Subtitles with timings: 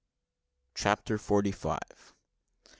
[0.73, 2.15] CHAPTER FORTY FIVE.